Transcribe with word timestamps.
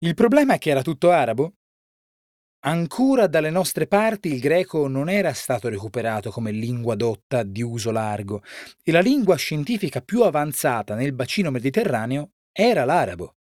Il 0.00 0.14
problema 0.14 0.54
è 0.54 0.58
che 0.58 0.70
era 0.70 0.82
tutto 0.82 1.10
arabo? 1.10 1.54
Ancora 2.66 3.26
dalle 3.26 3.50
nostre 3.50 3.88
parti 3.88 4.32
il 4.32 4.38
greco 4.38 4.86
non 4.86 5.08
era 5.08 5.32
stato 5.32 5.68
recuperato 5.68 6.30
come 6.30 6.52
lingua 6.52 6.94
dotta 6.94 7.42
di 7.42 7.62
uso 7.62 7.90
largo 7.90 8.44
e 8.84 8.92
la 8.92 9.00
lingua 9.00 9.34
scientifica 9.34 10.00
più 10.00 10.22
avanzata 10.22 10.94
nel 10.94 11.12
bacino 11.14 11.50
mediterraneo 11.50 12.30
era 12.52 12.84
l'arabo. 12.84 13.38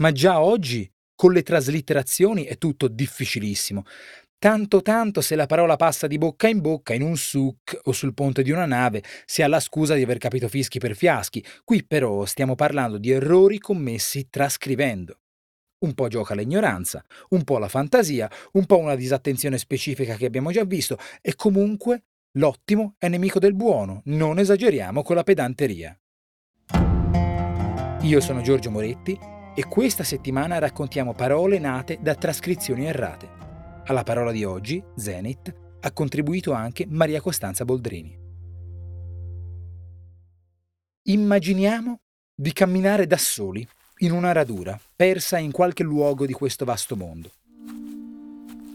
Ma 0.00 0.10
già 0.10 0.40
oggi, 0.40 0.92
con 1.14 1.32
le 1.32 1.44
traslitterazioni, 1.44 2.44
è 2.44 2.58
tutto 2.58 2.88
difficilissimo. 2.88 3.84
Tanto 4.36 4.82
tanto 4.82 5.20
se 5.20 5.36
la 5.36 5.46
parola 5.46 5.76
passa 5.76 6.08
di 6.08 6.18
bocca 6.18 6.48
in 6.48 6.60
bocca 6.60 6.94
in 6.94 7.02
un 7.02 7.16
souk 7.16 7.78
o 7.84 7.92
sul 7.92 8.12
ponte 8.12 8.42
di 8.42 8.50
una 8.50 8.66
nave 8.66 9.04
si 9.24 9.42
ha 9.42 9.46
la 9.46 9.60
scusa 9.60 9.94
di 9.94 10.02
aver 10.02 10.18
capito 10.18 10.48
fischi 10.48 10.80
per 10.80 10.96
fiaschi. 10.96 11.44
Qui 11.62 11.84
però 11.84 12.24
stiamo 12.24 12.56
parlando 12.56 12.98
di 12.98 13.12
errori 13.12 13.60
commessi 13.60 14.28
trascrivendo. 14.28 15.20
Un 15.84 15.92
po' 15.92 16.08
gioca 16.08 16.34
l'ignoranza, 16.34 17.04
un 17.30 17.44
po' 17.44 17.58
la 17.58 17.68
fantasia, 17.68 18.30
un 18.52 18.64
po' 18.64 18.78
una 18.78 18.94
disattenzione 18.94 19.58
specifica 19.58 20.16
che 20.16 20.24
abbiamo 20.24 20.50
già 20.50 20.64
visto 20.64 20.96
e 21.20 21.34
comunque 21.34 22.04
l'ottimo 22.38 22.94
è 22.96 23.08
nemico 23.08 23.38
del 23.38 23.54
buono, 23.54 24.00
non 24.06 24.38
esageriamo 24.38 25.02
con 25.02 25.14
la 25.14 25.22
pedanteria. 25.22 25.94
Io 28.00 28.20
sono 28.20 28.40
Giorgio 28.40 28.70
Moretti 28.70 29.18
e 29.54 29.66
questa 29.66 30.04
settimana 30.04 30.58
raccontiamo 30.58 31.12
parole 31.12 31.58
nate 31.58 31.98
da 32.00 32.14
trascrizioni 32.14 32.86
errate. 32.86 33.28
Alla 33.84 34.04
parola 34.04 34.32
di 34.32 34.42
oggi, 34.42 34.82
Zenit, 34.96 35.54
ha 35.80 35.92
contribuito 35.92 36.52
anche 36.52 36.86
Maria 36.88 37.20
Costanza 37.20 37.66
Boldrini. 37.66 38.18
Immaginiamo 41.02 41.98
di 42.34 42.52
camminare 42.54 43.06
da 43.06 43.18
soli 43.18 43.68
in 43.98 44.12
una 44.12 44.32
radura, 44.32 44.78
persa 44.96 45.38
in 45.38 45.50
qualche 45.50 45.82
luogo 45.82 46.24
di 46.24 46.32
questo 46.32 46.64
vasto 46.64 46.94
mondo. 46.94 47.32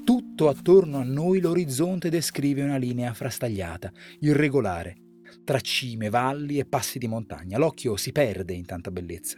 Tutto 0.04 0.50
attorno 0.50 0.98
a 0.98 1.04
noi 1.04 1.40
l'orizzonte 1.40 2.10
descrive 2.10 2.62
una 2.62 2.78
linea 2.78 3.14
frastagliata, 3.14 3.92
irregolare, 4.20 4.98
tra 5.46 5.60
cime, 5.62 6.10
valli 6.10 6.60
e 6.60 6.66
passi 6.66 7.00
di 7.00 7.08
montagna. 7.08 7.58
L'occhio 7.58 7.96
si 7.96 8.12
perde 8.12 8.54
in 8.54 8.66
tanta 8.66 8.92
bellezza. 8.92 9.38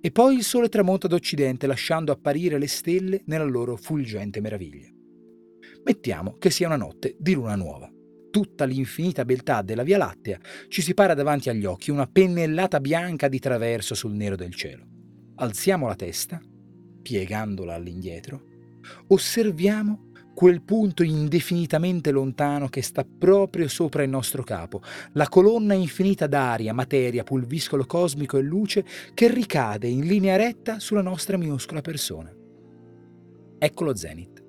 E 0.00 0.10
poi 0.10 0.36
il 0.36 0.42
sole 0.42 0.68
tramonta 0.68 1.06
d'Occidente 1.06 1.66
lasciando 1.66 2.12
apparire 2.12 2.58
le 2.58 2.66
stelle 2.66 3.22
nella 3.26 3.44
loro 3.44 3.76
fulgente 3.76 4.40
meraviglia. 4.40 4.88
Mettiamo 5.84 6.36
che 6.36 6.50
sia 6.50 6.66
una 6.66 6.76
notte 6.76 7.16
di 7.18 7.32
luna 7.32 7.54
nuova. 7.54 7.90
Tutta 8.30 8.64
l'infinita 8.64 9.24
beltà 9.24 9.62
della 9.62 9.82
Via 9.82 9.98
Lattea 9.98 10.38
ci 10.68 10.82
si 10.82 10.92
para 10.92 11.14
davanti 11.14 11.48
agli 11.48 11.64
occhi, 11.64 11.90
una 11.90 12.06
pennellata 12.06 12.80
bianca 12.80 13.28
di 13.28 13.38
traverso 13.38 13.94
sul 13.94 14.12
nero 14.12 14.36
del 14.36 14.54
cielo. 14.54 14.91
Alziamo 15.42 15.88
la 15.88 15.96
testa, 15.96 16.40
piegandola 17.02 17.74
all'indietro, 17.74 18.42
osserviamo 19.08 20.12
quel 20.34 20.62
punto 20.62 21.02
indefinitamente 21.02 22.12
lontano 22.12 22.68
che 22.68 22.80
sta 22.80 23.04
proprio 23.04 23.66
sopra 23.66 24.04
il 24.04 24.08
nostro 24.08 24.44
capo, 24.44 24.82
la 25.14 25.28
colonna 25.28 25.74
infinita 25.74 26.28
d'aria, 26.28 26.72
materia, 26.72 27.24
pulviscolo 27.24 27.86
cosmico 27.86 28.38
e 28.38 28.42
luce 28.42 28.84
che 29.14 29.32
ricade 29.32 29.88
in 29.88 30.06
linea 30.06 30.36
retta 30.36 30.78
sulla 30.78 31.02
nostra 31.02 31.36
minuscola 31.36 31.80
persona. 31.80 32.32
Ecco 33.58 33.82
lo 33.82 33.96
zenith. 33.96 34.44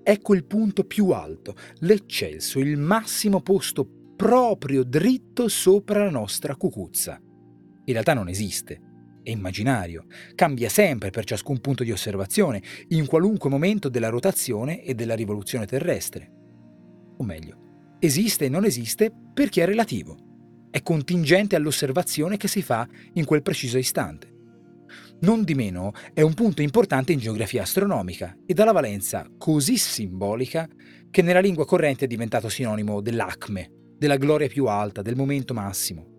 Ecco 0.00 0.32
il 0.32 0.44
punto 0.44 0.84
più 0.84 1.08
alto, 1.08 1.56
l'eccelso, 1.80 2.60
il 2.60 2.78
massimo 2.78 3.40
posto 3.40 4.12
proprio 4.14 4.84
dritto 4.84 5.48
sopra 5.48 6.04
la 6.04 6.10
nostra 6.10 6.54
cucuzza. 6.54 7.20
In 7.20 7.92
realtà 7.92 8.14
non 8.14 8.28
esiste, 8.28 8.85
è 9.26 9.30
immaginario, 9.30 10.04
cambia 10.36 10.68
sempre 10.68 11.10
per 11.10 11.24
ciascun 11.24 11.58
punto 11.58 11.82
di 11.82 11.90
osservazione, 11.90 12.62
in 12.90 13.06
qualunque 13.06 13.50
momento 13.50 13.88
della 13.88 14.08
rotazione 14.08 14.84
e 14.84 14.94
della 14.94 15.16
rivoluzione 15.16 15.66
terrestre. 15.66 16.30
O 17.16 17.24
meglio, 17.24 17.96
esiste 17.98 18.44
e 18.44 18.48
non 18.48 18.64
esiste 18.64 19.10
perché 19.34 19.64
è 19.64 19.66
relativo, 19.66 20.68
è 20.70 20.80
contingente 20.80 21.56
all'osservazione 21.56 22.36
che 22.36 22.46
si 22.46 22.62
fa 22.62 22.86
in 23.14 23.24
quel 23.24 23.42
preciso 23.42 23.78
istante. 23.78 24.32
Non 25.22 25.42
di 25.42 25.54
meno 25.54 25.92
è 26.14 26.20
un 26.20 26.34
punto 26.34 26.62
importante 26.62 27.12
in 27.12 27.18
geografia 27.18 27.62
astronomica 27.62 28.36
e 28.46 28.54
dalla 28.54 28.70
valenza 28.70 29.28
così 29.36 29.76
simbolica 29.76 30.68
che 31.10 31.22
nella 31.22 31.40
lingua 31.40 31.66
corrente 31.66 32.04
è 32.04 32.08
diventato 32.08 32.48
sinonimo 32.48 33.00
dell'acme, 33.00 33.72
della 33.98 34.18
gloria 34.18 34.46
più 34.46 34.66
alta, 34.66 35.02
del 35.02 35.16
momento 35.16 35.52
massimo. 35.52 36.14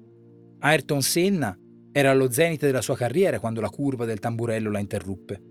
Ayrton 0.59 1.01
Senna 1.01 1.57
era 1.97 2.11
allo 2.11 2.31
zenite 2.31 2.67
della 2.67 2.83
sua 2.83 2.95
carriera 2.95 3.39
quando 3.39 3.59
la 3.59 3.71
curva 3.71 4.05
del 4.05 4.19
tamburello 4.19 4.69
la 4.69 4.77
interruppe. 4.77 5.41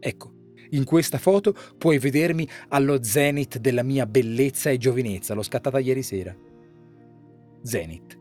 Ecco, 0.00 0.32
in 0.70 0.84
questa 0.84 1.18
foto 1.18 1.54
puoi 1.76 1.98
vedermi 1.98 2.48
allo 2.68 3.02
zenit 3.02 3.58
della 3.58 3.82
mia 3.82 4.06
bellezza 4.06 4.70
e 4.70 4.78
giovinezza, 4.78 5.34
l'ho 5.34 5.42
scattata 5.42 5.78
ieri 5.78 6.02
sera. 6.02 6.34
Zenit, 7.62 8.18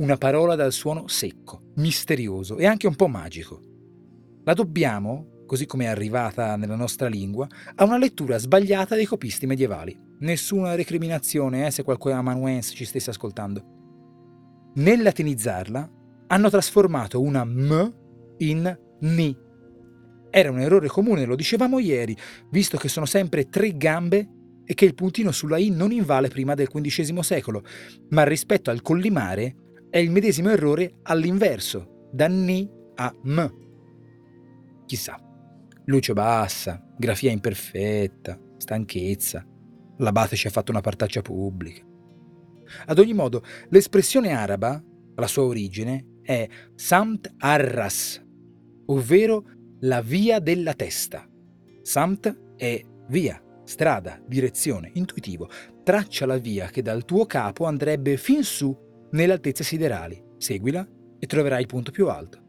una 0.00 0.18
parola 0.18 0.54
dal 0.54 0.70
suono 0.70 1.08
secco, 1.08 1.72
misterioso 1.76 2.58
e 2.58 2.66
anche 2.66 2.86
un 2.86 2.94
po' 2.94 3.08
magico. 3.08 3.62
La 4.44 4.52
dobbiamo, 4.52 5.44
così 5.46 5.64
come 5.64 5.84
è 5.84 5.88
arrivata 5.88 6.56
nella 6.56 6.76
nostra 6.76 7.08
lingua, 7.08 7.46
a 7.74 7.84
una 7.84 7.96
lettura 7.96 8.36
sbagliata 8.36 8.96
dei 8.96 9.06
copisti 9.06 9.46
medievali. 9.46 9.98
Nessuna 10.18 10.74
recriminazione, 10.74 11.66
eh, 11.66 11.70
se 11.70 11.84
qualcuno 11.84 12.16
amanuense 12.16 12.74
ci 12.74 12.84
stesse 12.84 13.08
ascoltando. 13.08 13.64
Nel 14.74 15.00
latinizzarla, 15.00 16.00
hanno 16.32 16.48
trasformato 16.48 17.20
una 17.20 17.44
M 17.44 17.94
in 18.38 18.78
Ni. 19.00 19.36
Era 20.30 20.50
un 20.50 20.60
errore 20.60 20.88
comune, 20.88 21.26
lo 21.26 21.36
dicevamo 21.36 21.78
ieri, 21.78 22.16
visto 22.50 22.78
che 22.78 22.88
sono 22.88 23.04
sempre 23.04 23.48
tre 23.50 23.76
gambe 23.76 24.28
e 24.64 24.72
che 24.72 24.86
il 24.86 24.94
puntino 24.94 25.30
sulla 25.30 25.58
I 25.58 25.68
non 25.68 25.92
invale 25.92 26.28
prima 26.28 26.54
del 26.54 26.68
XV 26.68 27.18
secolo, 27.18 27.62
ma 28.10 28.24
rispetto 28.24 28.70
al 28.70 28.80
collimare 28.80 29.56
è 29.90 29.98
il 29.98 30.10
medesimo 30.10 30.48
errore 30.48 31.00
all'inverso, 31.02 32.08
da 32.10 32.28
Ni 32.28 32.66
a 32.94 33.14
M. 33.24 33.50
Chissà. 34.86 35.20
Luce 35.84 36.12
bassa, 36.14 36.82
grafia 36.96 37.30
imperfetta, 37.30 38.40
stanchezza. 38.56 39.46
L'abate 39.98 40.36
ci 40.36 40.46
ha 40.46 40.50
fatto 40.50 40.70
una 40.70 40.80
partaccia 40.80 41.20
pubblica. 41.20 41.84
Ad 42.86 42.98
ogni 42.98 43.12
modo, 43.12 43.42
l'espressione 43.68 44.32
araba, 44.32 44.82
la 45.14 45.26
sua 45.26 45.42
origine, 45.42 46.06
è 46.32 46.48
Samt 46.74 47.34
Arras, 47.38 48.24
ovvero 48.86 49.44
la 49.80 50.00
via 50.00 50.38
della 50.38 50.74
testa. 50.74 51.28
Samt 51.82 52.54
è 52.56 52.80
via, 53.08 53.42
strada, 53.64 54.20
direzione, 54.26 54.90
intuitivo. 54.94 55.48
Traccia 55.82 56.26
la 56.26 56.38
via 56.38 56.68
che 56.68 56.82
dal 56.82 57.04
tuo 57.04 57.26
capo 57.26 57.66
andrebbe 57.66 58.16
fin 58.16 58.44
su 58.44 58.76
nelle 59.10 59.32
altezze 59.32 59.64
siderali. 59.64 60.22
Seguila 60.38 60.86
e 61.18 61.26
troverai 61.26 61.60
il 61.60 61.66
punto 61.66 61.90
più 61.90 62.08
alto. 62.08 62.40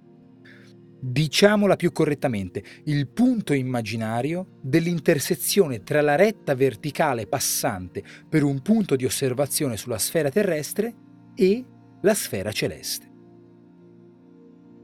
Diciamola 1.06 1.76
più 1.76 1.92
correttamente, 1.92 2.64
il 2.86 3.10
punto 3.10 3.54
immaginario 3.54 4.60
dell'intersezione 4.62 5.84
tra 5.84 6.02
la 6.02 6.16
retta 6.16 6.56
verticale 6.56 7.28
passante 7.28 8.02
per 8.30 8.44
un 8.44 8.62
punto 8.62 8.96
di 8.96 9.04
osservazione 9.04 9.76
sulla 9.76 9.98
sfera 9.98 10.30
terrestre 10.30 10.96
e 11.36 11.66
la 12.02 12.14
sfera 12.14 12.54
celeste. 12.54 13.13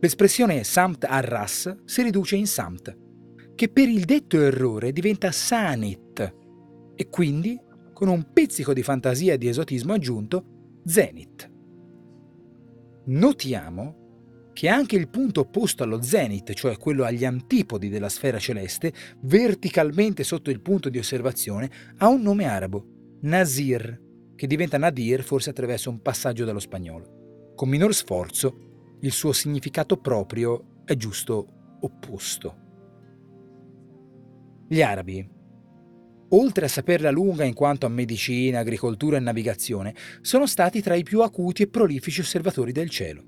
L'espressione 0.01 0.63
samt 0.63 1.03
arras 1.03 1.83
si 1.83 2.01
riduce 2.01 2.37
in 2.37 2.47
samt, 2.47 2.97
che 3.55 3.67
per 3.67 3.89
il 3.89 4.05
detto 4.05 4.41
errore 4.41 4.93
diventa 4.93 5.31
sanit 5.31 6.35
e 6.95 7.09
quindi, 7.09 7.59
con 7.93 8.07
un 8.07 8.31
pizzico 8.31 8.71
di 8.73 8.81
fantasia 8.81 9.33
e 9.33 9.37
di 9.37 9.49
esotismo 9.49 9.91
aggiunto, 9.91 10.81
zenit. 10.85 11.51
Notiamo 13.07 14.51
che 14.53 14.69
anche 14.69 14.95
il 14.95 15.09
punto 15.09 15.41
opposto 15.41 15.83
allo 15.83 16.01
zenit, 16.01 16.53
cioè 16.53 16.77
quello 16.77 17.03
agli 17.03 17.25
antipodi 17.25 17.89
della 17.89 18.09
sfera 18.09 18.39
celeste, 18.39 18.93
verticalmente 19.21 20.23
sotto 20.23 20.49
il 20.49 20.61
punto 20.61 20.89
di 20.89 20.97
osservazione, 20.97 21.69
ha 21.97 22.07
un 22.07 22.21
nome 22.21 22.45
arabo, 22.45 23.17
Nazir, 23.21 23.99
che 24.35 24.47
diventa 24.47 24.77
Nadir 24.77 25.23
forse 25.23 25.49
attraverso 25.49 25.89
un 25.89 26.01
passaggio 26.01 26.45
dallo 26.45 26.59
spagnolo. 26.59 27.53
Con 27.55 27.67
minor 27.67 27.93
sforzo 27.93 28.68
il 29.01 29.11
suo 29.11 29.31
significato 29.31 29.97
proprio 29.97 30.81
è 30.85 30.95
giusto 30.95 31.77
opposto. 31.81 32.67
Gli 34.67 34.81
arabi, 34.81 35.27
oltre 36.29 36.65
a 36.65 36.69
saperla 36.69 37.09
lunga 37.09 37.43
in 37.43 37.53
quanto 37.53 37.85
a 37.85 37.89
medicina, 37.89 38.59
agricoltura 38.59 39.17
e 39.17 39.21
navigazione, 39.21 39.95
sono 40.21 40.45
stati 40.45 40.81
tra 40.81 40.95
i 40.95 41.03
più 41.03 41.21
acuti 41.21 41.63
e 41.63 41.67
prolifici 41.67 42.21
osservatori 42.21 42.71
del 42.71 42.89
cielo. 42.89 43.23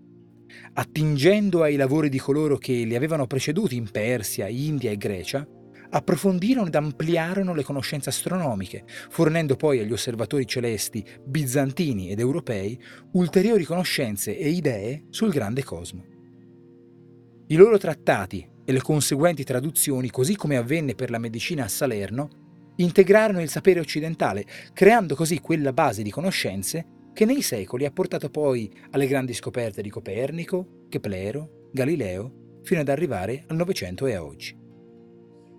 Attingendo 0.74 1.64
ai 1.64 1.78
lavori 1.78 2.10
di 2.10 2.20
coloro 2.20 2.58
che 2.58 2.74
li 2.74 2.96
avevano 2.96 3.26
preceduti 3.26 3.76
in 3.76 3.90
Persia, 3.90 4.48
India 4.48 4.92
e 4.92 4.98
Grecia, 4.98 5.48
approfondirono 5.92 6.68
ed 6.68 6.76
ampliarono 6.76 7.54
le 7.54 7.64
conoscenze 7.64 8.10
astronomiche, 8.10 8.84
fornendo 9.10 9.56
poi 9.56 9.80
agli 9.80 9.92
osservatori 9.92 10.46
celesti 10.46 11.06
bizantini 11.24 12.10
ed 12.10 12.20
europei 12.20 12.80
ulteriori 13.14 13.64
conoscenze 13.64 14.38
e 14.38 14.50
idee 14.50 15.06
sul 15.10 15.32
grande 15.32 15.64
cosmo. 15.64 16.04
I 17.48 17.56
loro 17.56 17.78
trattati, 17.78 18.50
e 18.64 18.72
le 18.72 18.82
conseguenti 18.82 19.44
traduzioni, 19.44 20.10
così 20.10 20.36
come 20.36 20.56
avvenne 20.56 20.96
per 20.96 21.10
la 21.10 21.18
medicina 21.18 21.66
a 21.66 21.68
Salerno, 21.68 22.30
integrarono 22.78 23.42
il 23.42 23.50
sapere 23.50 23.80
occidentale, 23.80 24.46
creando 24.74 25.16
così 25.16 25.40
quella 25.40 25.74
base 25.74 26.04
di 26.04 26.10
conoscenze 26.10 26.86
che 27.14 27.26
nei 27.26 27.42
secoli 27.42 27.86
ha 27.86 27.92
portato 27.92 28.30
poi 28.30 28.72
alle 28.92 29.08
grandi 29.08 29.34
scoperte 29.34 29.82
di 29.82 29.90
Copernico, 29.90 30.86
Keplero, 30.90 31.68
Galileo, 31.74 32.60
fino 32.64 32.80
ad 32.80 32.90
arrivare 32.90 33.44
al 33.48 33.58
Novecento 33.58 34.06
e 34.06 34.14
a 34.14 34.24
oggi. 34.24 34.61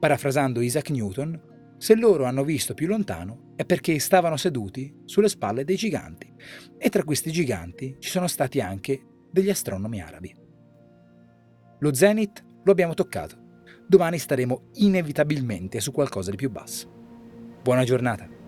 Parafrasando 0.02 0.60
Isaac 0.62 0.90
Newton, 0.90 1.40
se 1.78 1.94
loro 1.94 2.24
hanno 2.24 2.42
visto 2.42 2.74
più 2.74 2.88
lontano 2.88 3.52
è 3.54 3.64
perché 3.64 4.00
stavano 4.00 4.36
seduti 4.36 4.92
sulle 5.04 5.28
spalle 5.28 5.62
dei 5.62 5.76
giganti 5.76 6.28
e 6.76 6.88
tra 6.88 7.04
questi 7.04 7.30
giganti 7.30 7.94
ci 8.00 8.10
sono 8.10 8.26
stati 8.26 8.60
anche 8.60 9.00
degli 9.30 9.48
astronomi 9.48 10.02
arabi. 10.02 10.34
Lo 11.78 11.94
zenith 11.94 12.42
lo 12.64 12.72
abbiamo 12.72 12.94
toccato. 12.94 13.60
Domani 13.86 14.18
staremo 14.18 14.70
inevitabilmente 14.78 15.78
su 15.78 15.92
qualcosa 15.92 16.32
di 16.32 16.36
più 16.36 16.50
basso. 16.50 16.90
Buona 17.62 17.84
giornata. 17.84 18.41